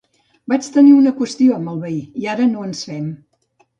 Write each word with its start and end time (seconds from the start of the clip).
Vaig 0.53 0.69
tenir 0.77 0.93
una 1.01 1.13
qüestió 1.19 1.57
amb 1.57 1.73
el 1.73 1.77
veí 1.83 1.99
i 2.25 2.31
ara 2.37 2.49
no 2.55 2.65
ens 2.71 2.85
fem. 2.89 3.05